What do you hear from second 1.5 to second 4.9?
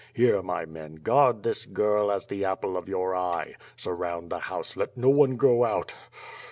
girl as the apple of your eye. Surround the house;